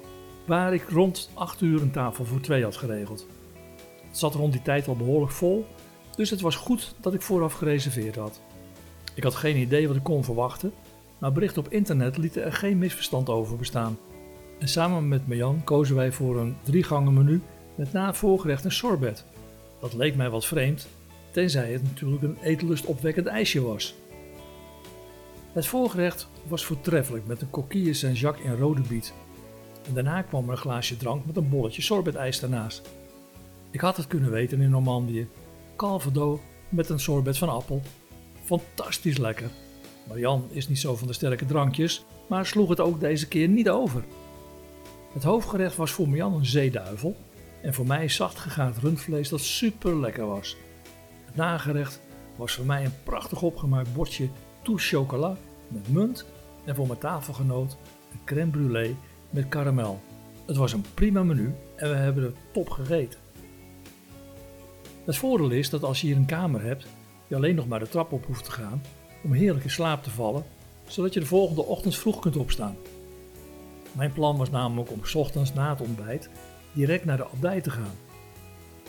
waar 0.47 0.75
ik 0.75 0.89
rond 0.89 1.31
8 1.35 1.61
uur 1.61 1.83
een 1.83 1.91
tafel 1.91 2.25
voor 2.25 2.41
twee 2.41 2.63
had 2.63 2.77
geregeld. 2.77 3.27
Het 4.09 4.19
zat 4.19 4.35
rond 4.35 4.53
die 4.53 4.63
tijd 4.63 4.89
al 4.89 4.97
behoorlijk 4.97 5.33
vol, 5.33 5.67
dus 6.17 6.31
het 6.31 6.41
was 6.41 6.57
goed 6.57 6.95
dat 7.01 7.15
ik 7.15 7.23
vooraf 7.23 7.53
gereserveerd 7.53 8.17
had. 8.17 8.41
Ik 9.15 9.23
had 9.23 9.35
geen 9.35 9.57
idee 9.57 9.87
wat 9.87 9.97
ik 9.97 10.03
kon 10.03 10.25
verwachten, 10.25 10.73
maar 11.19 11.33
berichten 11.33 11.65
op 11.65 11.73
internet 11.73 12.17
lieten 12.17 12.45
er 12.45 12.53
geen 12.53 12.79
misverstand 12.79 13.29
over 13.29 13.57
bestaan. 13.57 13.99
En 14.59 14.69
samen 14.69 15.09
met 15.09 15.29
Marjan 15.29 15.65
kozen 15.65 15.97
wij 15.97 16.13
voor 16.13 16.41
een 16.41 16.57
driegangen 16.63 17.15
menu 17.15 17.43
met 17.75 17.93
na 17.93 18.15
voorgerecht 18.15 18.65
een 18.65 18.73
sorbet. 18.73 19.25
Dat 19.81 19.95
leek 19.95 20.17
mij 20.17 20.31
wat 20.31 20.47
vreemd, 20.47 20.89
tenzij 21.31 21.73
het 21.73 21.83
natuurlijk 21.83 22.23
een 22.23 22.39
eetlustopwekkend 22.43 23.27
ijsje 23.27 23.63
was. 23.63 23.95
Het 25.53 25.67
voorgerecht 25.67 26.29
was 26.49 26.65
voortreffelijk 26.65 27.27
met 27.27 27.41
een 27.41 27.51
coquille 27.51 27.95
Saint-Jacques 27.95 28.47
in 28.47 28.57
rode 28.57 28.81
biet. 28.81 29.13
En 29.87 29.95
daarna 29.95 30.23
kwam 30.23 30.45
er 30.45 30.51
een 30.51 30.57
glaasje 30.57 30.97
drank 30.97 31.27
met 31.27 31.37
een 31.37 31.49
bolletje 31.49 31.83
sorbetijs 31.83 32.41
daarnaast. 32.41 32.83
Ik 33.71 33.81
had 33.81 33.97
het 33.97 34.07
kunnen 34.07 34.31
weten 34.31 34.61
in 34.61 34.71
Normandië. 34.71 35.29
Calvados 35.83 36.39
met 36.69 36.89
een 36.89 37.01
sorbet 37.01 37.39
van 37.39 37.49
appel. 37.49 37.83
Fantastisch 38.45 39.19
lekker. 39.19 39.51
Marian 40.09 40.47
is 40.51 40.69
niet 40.69 40.79
zo 40.79 40.97
van 40.97 41.07
de 41.07 41.13
sterke 41.13 41.47
drankjes, 41.47 42.05
maar 42.29 42.47
sloeg 42.47 42.69
het 42.69 42.81
ook 42.81 43.01
deze 43.01 43.29
keer 43.29 43.49
niet 43.49 43.71
over. 43.71 44.05
Het 45.13 45.23
hoofdgerecht 45.23 45.77
was 45.77 45.91
voor 45.91 46.09
Marian 46.09 46.35
een 46.35 46.47
zeeduivel 46.47 47.17
en 47.63 47.75
voor 47.75 47.87
mij 47.87 48.09
zacht 48.09 48.39
gegaard 48.39 48.79
rundvlees 48.79 49.29
dat 49.29 49.41
super 49.41 50.01
lekker 50.01 50.27
was. 50.27 50.57
Het 51.25 51.37
nagerecht 51.37 52.01
was 52.37 52.53
voor 52.53 52.67
mij 52.67 52.85
een 52.85 53.03
prachtig 53.03 53.43
opgemaakt 53.43 53.95
bordje 53.95 54.29
tout 54.63 54.83
chocolat 54.83 55.39
met 55.69 55.93
munt 55.93 56.27
en 56.65 56.75
voor 56.75 56.87
mijn 56.87 56.99
tafelgenoot 56.99 57.77
een 58.13 58.25
crème 58.25 58.51
brûlée 58.51 58.95
met 59.31 59.49
karamel. 59.49 60.01
Het 60.47 60.57
was 60.57 60.73
een 60.73 60.85
prima 60.95 61.23
menu 61.23 61.55
en 61.77 61.89
we 61.89 61.97
hebben 61.97 62.25
het 62.25 62.37
top 62.53 62.71
gegeten. 62.71 63.22
Het 65.05 65.17
voordeel 65.17 65.51
is 65.51 65.71
dat 65.71 65.83
als 65.83 66.01
je 66.01 66.07
hier 66.07 66.17
een 66.17 66.27
kamer 66.27 66.63
hebt, 66.63 66.87
je 67.27 67.37
alleen 67.37 67.55
nog 67.55 67.69
maar 67.69 67.79
de 67.79 67.89
trap 67.89 68.13
op 68.13 68.27
hoeft 68.27 68.45
te 68.45 68.51
gaan 68.51 68.83
om 69.25 69.33
heerlijk 69.33 69.65
in 69.65 69.71
slaap 69.71 70.03
te 70.03 70.11
vallen, 70.11 70.45
zodat 70.87 71.15
je 71.15 71.21
de 71.21 71.27
volgende 71.27 71.65
ochtend 71.65 71.97
vroeg 71.97 72.19
kunt 72.19 72.37
opstaan. 72.37 72.77
Mijn 73.93 74.13
plan 74.13 74.37
was 74.37 74.51
namelijk 74.51 74.91
om 74.91 75.05
's 75.05 75.15
ochtends 75.15 75.55
na 75.55 75.71
het 75.71 75.81
ontbijt 75.81 76.31
direct 76.73 77.05
naar 77.05 77.17
de 77.17 77.27
abdij 77.27 77.61
te 77.61 77.71
gaan. 77.71 77.95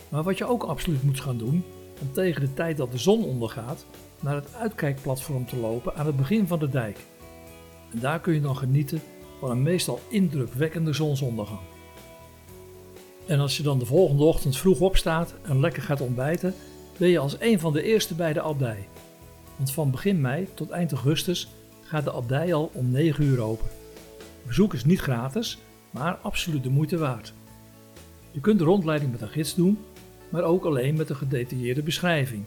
Maar 0.10 0.24
wat 0.24 0.38
je 0.38 0.46
ook 0.46 0.64
absoluut 0.64 1.04
moet 1.04 1.20
gaan 1.20 1.38
doen, 1.38 1.64
om 2.02 2.14
tegen 2.14 2.42
de 2.42 2.54
tijd 2.54 2.78
dat 2.78 2.92
de 2.92 2.98
zon 2.98 3.24
ondergaat 3.24 3.86
naar 4.20 4.36
het 4.36 4.56
uitkijkplatform 4.56 5.46
te 5.46 5.58
lopen 5.58 5.96
aan 5.96 6.06
het 6.06 6.18
begin 6.18 6.48
van 6.48 6.60
de 6.60 6.70
dijk. 6.70 7.00
En 7.92 8.00
daar 8.00 8.20
kun 8.20 8.34
je 8.34 8.42
dan 8.42 8.58
genieten 8.58 9.02
van 9.40 9.52
een 9.52 9.62
meestal 9.62 10.00
indrukwekkende 10.10 10.94
zonsondergang. 10.94 11.73
En 13.28 13.40
als 13.40 13.58
je 13.58 13.64
dan 13.64 13.80
de 13.80 13.86
volgende 13.86 14.24
ochtend 14.24 14.58
vroeg 14.58 14.80
opstaat 14.80 15.34
en 15.42 15.60
lekker 15.60 15.82
gaat 15.82 16.02
ontbijten, 16.02 16.54
ben 16.98 17.10
je 17.10 17.20
als 17.20 17.36
een 17.40 17.60
van 17.60 17.74
de 17.74 17.84
eerste 17.84 18.16
bij 18.16 18.34
de 18.34 18.42
abdij. 18.42 18.88
Want 19.56 19.72
van 19.72 19.92
begin 19.92 20.22
mei 20.22 20.48
tot 20.54 20.70
eind 20.70 20.92
augustus 20.92 21.48
gaat 21.82 22.04
de 22.04 22.12
abdij 22.12 22.54
al 22.54 22.70
om 22.74 22.92
9 22.92 23.24
uur 23.24 23.42
open. 23.42 23.68
Bezoek 24.48 24.74
is 24.74 24.86
niet 24.86 25.00
gratis, 25.00 25.58
maar 25.92 26.16
absoluut 26.22 26.64
de 26.64 26.70
moeite 26.70 26.98
waard. 26.98 27.34
Je 28.32 28.40
kunt 28.40 28.60
de 28.60 28.66
rondleiding 28.66 29.12
met 29.12 29.22
een 29.22 29.28
gids 29.28 29.56
doen, 29.56 29.78
maar 30.30 30.44
ook 30.44 30.66
alleen 30.66 30.96
met 30.96 31.10
een 31.10 31.16
gedetailleerde 31.16 31.84
beschrijving 31.84 32.46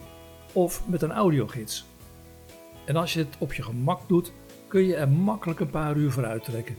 of 0.53 0.83
met 0.89 1.03
een 1.03 1.13
audiogids. 1.13 1.85
En 2.85 2.97
als 2.97 3.13
je 3.13 3.19
het 3.19 3.37
op 3.39 3.53
je 3.53 3.63
gemak 3.63 4.09
doet, 4.09 4.33
kun 4.69 4.83
je 4.83 4.97
er 4.97 5.09
makkelijk 5.09 5.61
een 5.61 5.71
paar 5.71 5.97
uur 5.97 6.11
voor 6.11 6.25
uittrekken. 6.25 6.77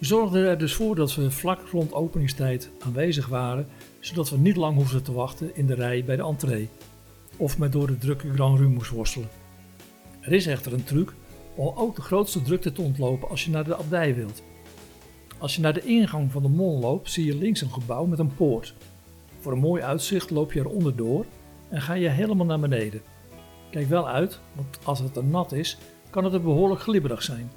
Zorgden 0.00 0.46
er 0.46 0.58
dus 0.58 0.74
voor 0.74 0.94
dat 0.94 1.14
we 1.14 1.30
vlak 1.30 1.60
rond 1.72 1.92
openingstijd 1.92 2.70
aanwezig 2.78 3.26
waren, 3.26 3.66
zodat 4.00 4.30
we 4.30 4.38
niet 4.38 4.56
lang 4.56 4.76
hoefden 4.76 5.02
te 5.02 5.12
wachten 5.12 5.56
in 5.56 5.66
de 5.66 5.74
rij 5.74 6.04
bij 6.04 6.16
de 6.16 6.22
entree 6.22 6.68
of 7.36 7.58
met 7.58 7.72
door 7.72 7.86
de 7.86 7.98
drukke 7.98 8.32
Grand 8.32 8.58
Rue 8.58 8.68
moest 8.68 8.90
worstelen. 8.90 9.28
Er 10.20 10.32
is 10.32 10.46
echter 10.46 10.72
een 10.72 10.84
truc 10.84 11.14
om 11.54 11.72
ook 11.76 11.96
de 11.96 12.02
grootste 12.02 12.42
drukte 12.42 12.72
te 12.72 12.82
ontlopen 12.82 13.28
als 13.28 13.44
je 13.44 13.50
naar 13.50 13.64
de 13.64 13.76
abdij 13.76 14.14
wilt. 14.14 14.42
Als 15.38 15.54
je 15.54 15.60
naar 15.60 15.74
de 15.74 15.84
ingang 15.84 16.32
van 16.32 16.42
de 16.42 16.48
mol 16.48 16.78
loopt, 16.78 17.10
zie 17.10 17.24
je 17.24 17.36
links 17.36 17.60
een 17.60 17.72
gebouw 17.72 18.04
met 18.04 18.18
een 18.18 18.34
poort. 18.34 18.74
Voor 19.38 19.52
een 19.52 19.58
mooi 19.58 19.82
uitzicht 19.82 20.30
loop 20.30 20.52
je 20.52 20.60
er 20.60 20.68
onderdoor 20.68 21.26
en 21.68 21.82
ga 21.82 21.94
je 21.94 22.08
helemaal 22.08 22.46
naar 22.46 22.60
beneden. 22.60 23.02
Kijk 23.70 23.88
wel 23.88 24.08
uit, 24.08 24.40
want 24.54 24.78
als 24.82 24.98
het 24.98 25.16
er 25.16 25.24
nat 25.24 25.52
is, 25.52 25.78
kan 26.10 26.24
het 26.24 26.32
er 26.32 26.42
behoorlijk 26.42 26.80
glibberig 26.80 27.22
zijn. 27.22 27.50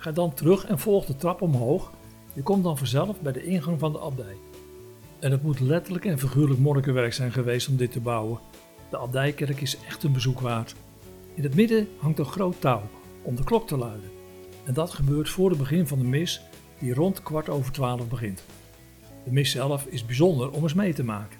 Ga 0.00 0.12
dan 0.12 0.34
terug 0.34 0.66
en 0.66 0.78
volg 0.78 1.04
de 1.04 1.16
trap 1.16 1.42
omhoog. 1.42 1.92
Je 2.32 2.42
komt 2.42 2.64
dan 2.64 2.78
vanzelf 2.78 3.20
bij 3.20 3.32
de 3.32 3.44
ingang 3.44 3.78
van 3.78 3.92
de 3.92 4.00
abdij. 4.00 4.36
En 5.18 5.30
het 5.30 5.42
moet 5.42 5.60
letterlijk 5.60 6.04
en 6.04 6.18
figuurlijk 6.18 6.60
monnikenwerk 6.60 7.12
zijn 7.12 7.32
geweest 7.32 7.68
om 7.68 7.76
dit 7.76 7.92
te 7.92 8.00
bouwen. 8.00 8.40
De 8.90 8.96
abdijkerk 8.96 9.60
is 9.60 9.78
echt 9.86 10.02
een 10.02 10.12
bezoek 10.12 10.40
waard. 10.40 10.74
In 11.34 11.42
het 11.42 11.54
midden 11.54 11.88
hangt 11.98 12.18
een 12.18 12.24
groot 12.24 12.60
touw 12.60 12.82
om 13.22 13.36
de 13.36 13.44
klok 13.44 13.66
te 13.66 13.76
luiden. 13.76 14.10
En 14.64 14.74
dat 14.74 14.90
gebeurt 14.90 15.28
voor 15.28 15.48
het 15.48 15.58
begin 15.58 15.86
van 15.86 15.98
de 15.98 16.04
mis, 16.04 16.40
die 16.78 16.94
rond 16.94 17.22
kwart 17.22 17.48
over 17.48 17.72
twaalf 17.72 18.08
begint. 18.08 18.44
De 19.24 19.32
mis 19.32 19.50
zelf 19.50 19.86
is 19.86 20.06
bijzonder 20.06 20.50
om 20.50 20.62
eens 20.62 20.74
mee 20.74 20.94
te 20.94 21.04
maken. 21.04 21.38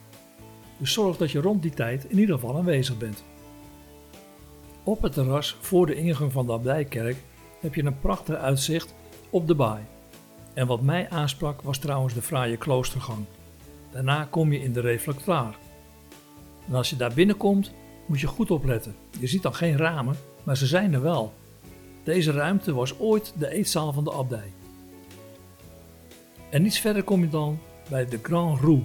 Dus 0.79 0.93
zorg 0.93 1.17
dat 1.17 1.31
je 1.31 1.40
rond 1.40 1.62
die 1.62 1.75
tijd 1.75 2.05
in 2.05 2.19
ieder 2.19 2.35
geval 2.35 2.57
aanwezig 2.57 2.99
bent. 2.99 3.25
Op 4.85 5.02
het 5.02 5.12
terras 5.12 5.57
voor 5.61 5.87
de 5.87 5.95
ingang 5.95 6.33
van 6.33 6.47
de 6.47 6.52
abdijkerk 6.52 7.17
heb 7.61 7.75
je 7.75 7.85
een 7.85 8.00
prachtig 8.00 8.37
uitzicht 8.37 8.95
op 9.31 9.47
de 9.47 9.55
baai. 9.55 9.83
En 10.55 10.67
wat 10.67 10.81
mij 10.81 11.11
aansprak 11.11 11.62
was 11.62 11.79
trouwens 11.79 12.14
de 12.14 12.23
fraaie 12.23 12.57
kloostergang. 12.57 13.25
Daarna 13.93 14.25
kom 14.31 14.52
je 14.52 14.62
in 14.62 14.73
de 14.73 14.81
reflectoire. 14.81 15.55
En 16.69 16.75
als 16.75 16.90
je 16.90 16.97
daar 16.97 17.14
binnenkomt, 17.14 17.73
moet 18.07 18.21
je 18.21 18.26
goed 18.26 18.50
opletten. 18.50 18.95
Je 19.19 19.26
ziet 19.26 19.43
dan 19.43 19.55
geen 19.55 19.76
ramen, 19.76 20.17
maar 20.43 20.57
ze 20.57 20.67
zijn 20.67 20.95
er 20.95 21.02
wel. 21.02 21.33
Deze 22.05 22.33
ruimte 22.33 22.73
was 22.73 22.99
ooit 22.99 23.33
de 23.38 23.49
eetzaal 23.49 23.93
van 23.93 24.05
de 24.05 24.12
abdij. 24.12 24.52
En 26.50 26.64
iets 26.64 26.79
verder 26.79 27.02
kom 27.02 27.21
je 27.21 27.29
dan 27.29 27.59
bij 27.88 28.07
de 28.07 28.19
Grand 28.23 28.61
Roue, 28.61 28.83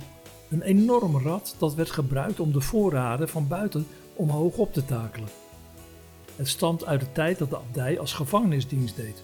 een 0.50 0.62
enorm 0.62 1.18
rad 1.18 1.56
dat 1.58 1.76
werd 1.76 1.92
gebruikt 1.92 2.40
om 2.40 2.52
de 2.52 2.62
voorraden 2.62 3.30
van 3.30 3.48
buiten 3.48 3.88
omhoog 4.16 4.58
op 4.58 4.74
te 4.74 4.86
takelen. 4.86 5.30
Het 6.36 6.48
stamt 6.48 6.86
uit 6.86 7.00
de 7.00 7.12
tijd 7.12 7.38
dat 7.38 7.50
de 7.50 7.58
abdij 7.58 8.00
als 8.00 8.14
gevangenisdienst 8.14 8.96
deed. 8.96 9.24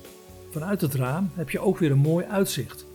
Vanuit 0.50 0.82
het 0.82 0.94
raam 0.94 1.32
heb 1.34 1.50
je 1.50 1.60
ook 1.60 1.78
weer 1.78 1.92
een 1.92 1.98
mooi 1.98 2.26
uitzicht. 2.26 2.86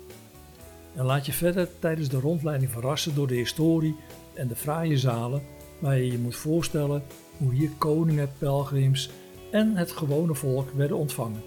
En 0.94 1.04
laat 1.04 1.26
je 1.26 1.32
verder 1.32 1.68
tijdens 1.78 2.08
de 2.08 2.20
rondleiding 2.20 2.70
verrassen 2.70 3.14
door 3.14 3.26
de 3.26 3.34
historie 3.34 3.96
en 4.34 4.48
de 4.48 4.56
fraaie 4.56 4.98
zalen 4.98 5.42
waar 5.78 5.98
je 5.98 6.10
je 6.12 6.18
moet 6.18 6.36
voorstellen 6.36 7.02
hoe 7.36 7.54
hier 7.54 7.70
koningen, 7.78 8.32
pelgrims 8.38 9.10
en 9.50 9.76
het 9.76 9.92
gewone 9.92 10.34
volk 10.34 10.70
werden 10.70 10.96
ontvangen. 10.96 11.42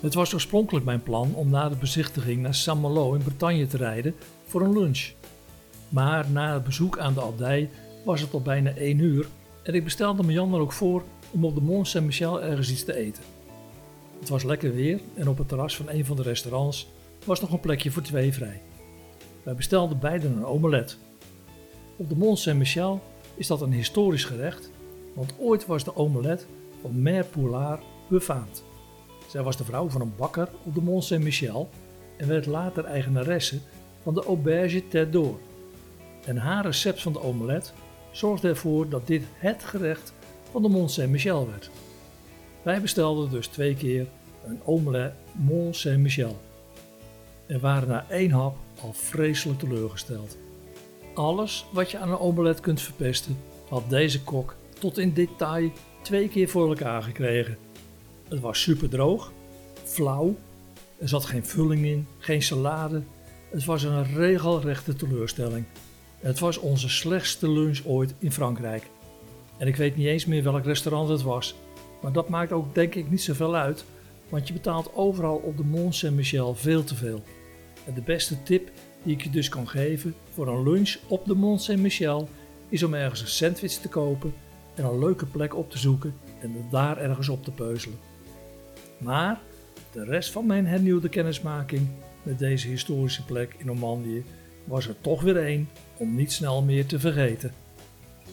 Het 0.00 0.14
was 0.14 0.34
oorspronkelijk 0.34 0.84
mijn 0.84 1.02
plan 1.02 1.34
om 1.34 1.50
na 1.50 1.68
de 1.68 1.76
bezichtiging 1.76 2.42
naar 2.42 2.54
Saint-Malo 2.54 3.14
in 3.14 3.22
Bretagne 3.22 3.66
te 3.66 3.76
rijden 3.76 4.14
voor 4.44 4.60
een 4.60 4.78
lunch. 4.78 5.10
Maar 5.88 6.30
na 6.30 6.54
het 6.54 6.64
bezoek 6.64 6.98
aan 6.98 7.14
de 7.14 7.22
abdij 7.22 7.70
was 8.04 8.20
het 8.20 8.32
al 8.32 8.42
bijna 8.42 8.70
1 8.74 8.98
uur 8.98 9.26
en 9.62 9.74
ik 9.74 9.84
bestelde 9.84 10.22
me 10.22 10.32
Jan 10.32 10.54
er 10.54 10.60
ook 10.60 10.72
voor 10.72 11.02
om 11.30 11.44
op 11.44 11.54
de 11.54 11.60
Mont 11.60 11.88
Saint-Michel 11.88 12.42
ergens 12.42 12.70
iets 12.70 12.84
te 12.84 12.94
eten. 12.94 13.22
Het 14.18 14.28
was 14.28 14.42
lekker 14.42 14.74
weer 14.74 15.00
en 15.14 15.28
op 15.28 15.38
het 15.38 15.48
terras 15.48 15.76
van 15.76 15.88
een 15.88 16.04
van 16.04 16.16
de 16.16 16.22
restaurants 16.22 16.88
was 17.24 17.40
nog 17.40 17.52
een 17.52 17.60
plekje 17.60 17.90
voor 17.90 18.02
twee 18.02 18.32
vrij. 18.32 18.62
Wij 19.42 19.54
bestelden 19.54 19.98
beiden 19.98 20.36
een 20.36 20.44
omelet. 20.44 20.98
Op 21.96 22.08
de 22.08 22.16
Mont 22.16 22.38
Saint-Michel 22.38 23.02
is 23.34 23.46
dat 23.46 23.60
een 23.60 23.72
historisch 23.72 24.24
gerecht, 24.24 24.70
want 25.14 25.34
ooit 25.38 25.66
was 25.66 25.84
de 25.84 25.96
omelet 25.96 26.46
van 26.80 27.02
Mère 27.02 27.24
Poulard 27.24 27.82
befaamd. 28.08 28.64
Zij 29.28 29.42
was 29.42 29.56
de 29.56 29.64
vrouw 29.64 29.88
van 29.88 30.00
een 30.00 30.16
bakker 30.16 30.48
op 30.64 30.74
de 30.74 30.82
Mont 30.82 31.04
Saint-Michel 31.04 31.68
en 32.16 32.28
werd 32.28 32.46
later 32.46 32.84
eigenaresse 32.84 33.58
van 34.02 34.14
de 34.14 34.24
Auberge 34.24 34.88
Tête 34.88 35.10
d'Or. 35.10 35.38
En 36.24 36.36
haar 36.36 36.64
recept 36.64 37.02
van 37.02 37.12
de 37.12 37.22
omelet 37.22 37.72
zorgde 38.10 38.48
ervoor 38.48 38.88
dat 38.88 39.06
dit 39.06 39.22
het 39.34 39.64
gerecht 39.64 40.12
van 40.50 40.62
de 40.62 40.68
Mont 40.68 40.90
Saint-Michel 40.90 41.46
werd. 41.50 41.70
Wij 42.62 42.80
bestelden 42.80 43.30
dus 43.30 43.46
twee 43.46 43.74
keer 43.74 44.06
een 44.46 44.60
omelet 44.64 45.12
Mont 45.32 45.76
Saint-Michel 45.76 46.40
en 47.46 47.60
waren 47.60 47.88
na 47.88 48.06
één 48.08 48.30
hap 48.30 48.56
al 48.80 48.92
vreselijk 48.92 49.58
teleurgesteld. 49.58 50.36
Alles 51.14 51.66
wat 51.72 51.90
je 51.90 51.98
aan 51.98 52.10
een 52.10 52.18
omelet 52.18 52.60
kunt 52.60 52.80
verpesten, 52.80 53.36
had 53.68 53.90
deze 53.90 54.22
kok 54.22 54.54
tot 54.78 54.98
in 54.98 55.12
detail 55.12 55.70
twee 56.02 56.28
keer 56.28 56.48
voor 56.48 56.68
elkaar 56.68 57.02
gekregen. 57.02 57.58
Het 58.28 58.40
was 58.40 58.60
super 58.60 58.88
droog, 58.88 59.32
flauw, 59.84 60.36
er 60.98 61.08
zat 61.08 61.24
geen 61.24 61.46
vulling 61.46 61.84
in, 61.84 62.06
geen 62.18 62.42
salade. 62.42 63.02
Het 63.50 63.64
was 63.64 63.82
een 63.82 64.14
regelrechte 64.14 64.94
teleurstelling. 64.94 65.64
Het 66.18 66.38
was 66.38 66.58
onze 66.58 66.88
slechtste 66.88 67.50
lunch 67.50 67.80
ooit 67.84 68.14
in 68.18 68.32
Frankrijk. 68.32 68.86
En 69.60 69.66
ik 69.66 69.76
weet 69.76 69.96
niet 69.96 70.06
eens 70.06 70.26
meer 70.26 70.42
welk 70.42 70.64
restaurant 70.64 71.08
het 71.08 71.22
was. 71.22 71.54
Maar 72.02 72.12
dat 72.12 72.28
maakt 72.28 72.52
ook 72.52 72.74
denk 72.74 72.94
ik 72.94 73.10
niet 73.10 73.22
zoveel 73.22 73.54
uit, 73.54 73.84
want 74.28 74.46
je 74.46 74.52
betaalt 74.52 74.94
overal 74.94 75.36
op 75.36 75.56
de 75.56 75.64
Mont 75.64 75.94
Saint-Michel 75.94 76.54
veel 76.54 76.84
te 76.84 76.94
veel. 76.94 77.22
En 77.86 77.94
de 77.94 78.02
beste 78.02 78.42
tip 78.42 78.70
die 79.02 79.14
ik 79.14 79.22
je 79.22 79.30
dus 79.30 79.48
kan 79.48 79.68
geven 79.68 80.14
voor 80.34 80.48
een 80.48 80.62
lunch 80.62 80.96
op 81.08 81.24
de 81.24 81.34
Mont 81.34 81.62
Saint-Michel 81.62 82.28
is 82.68 82.82
om 82.82 82.94
ergens 82.94 83.20
een 83.20 83.28
sandwich 83.28 83.72
te 83.72 83.88
kopen 83.88 84.32
en 84.74 84.84
een 84.84 84.98
leuke 84.98 85.26
plek 85.26 85.56
op 85.56 85.70
te 85.70 85.78
zoeken 85.78 86.14
en 86.40 86.54
daar 86.70 86.98
ergens 86.98 87.28
op 87.28 87.44
te 87.44 87.50
peuzelen. 87.50 87.98
Maar 88.98 89.40
de 89.92 90.04
rest 90.04 90.30
van 90.30 90.46
mijn 90.46 90.66
hernieuwde 90.66 91.08
kennismaking 91.08 91.88
met 92.22 92.38
deze 92.38 92.68
historische 92.68 93.24
plek 93.24 93.54
in 93.58 93.66
Normandië 93.66 94.24
was 94.64 94.88
er 94.88 95.00
toch 95.00 95.22
weer 95.22 95.36
één 95.36 95.68
om 95.96 96.14
niet 96.14 96.32
snel 96.32 96.62
meer 96.62 96.86
te 96.86 96.98
vergeten. 96.98 97.52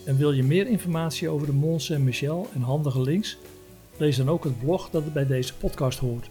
En 0.08 0.18
wil 0.18 0.32
je 0.32 0.44
meer 0.44 0.68
informatie 0.68 1.30
over 1.30 1.48
de 1.48 1.54
Mont 1.54 1.82
Saint-Michel 1.82 2.48
en 2.54 2.62
handige 2.62 3.02
links? 3.02 3.38
Lees 3.98 4.18
dan 4.18 4.30
ook 4.30 4.44
het 4.44 4.60
blog 4.60 4.90
dat 4.90 5.14
bij 5.14 5.26
deze 5.26 5.54
podcast 5.54 6.00
hoort. 6.00 6.30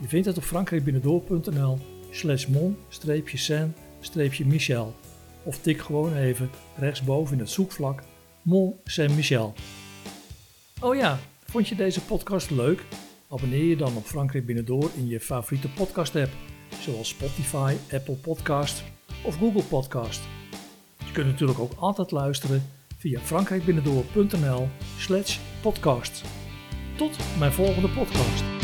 Je 0.00 0.08
vindt 0.08 0.26
het 0.26 0.36
op 0.36 0.42
frankrijkbinnendoor.nl 0.42 1.78
slash 2.10 2.46
mon-saint-michel 2.46 4.94
of 5.42 5.58
tik 5.58 5.80
gewoon 5.80 6.16
even 6.16 6.50
rechtsboven 6.78 7.32
in 7.32 7.38
het 7.38 7.50
zoekvlak 7.50 8.02
Mont 8.42 8.74
Saint-Michel. 8.84 9.54
Oh 10.80 10.96
ja, 10.96 11.18
vond 11.44 11.68
je 11.68 11.74
deze 11.74 12.00
podcast 12.00 12.50
leuk? 12.50 12.84
Abonneer 13.28 13.64
je 13.64 13.76
dan 13.76 13.96
op 13.96 14.04
Frankrijk 14.04 14.46
Binnendoor 14.46 14.90
in 14.96 15.08
je 15.08 15.20
favoriete 15.20 15.68
podcast 15.68 16.16
app, 16.16 16.30
zoals 16.80 17.08
Spotify, 17.08 17.74
Apple 17.92 18.14
Podcast 18.14 18.82
of 19.24 19.36
Google 19.36 19.62
Podcast. 19.62 20.20
Je 20.98 21.12
kunt 21.12 21.26
natuurlijk 21.26 21.58
ook 21.58 21.72
altijd 21.76 22.10
luisteren 22.10 22.62
via 22.96 23.20
frankrijkbinnendoor.nl 23.20 24.68
slash 24.98 25.38
podcast. 25.60 26.24
Tot 26.96 27.18
mijn 27.38 27.52
volgende 27.52 27.88
podcast. 27.88 28.55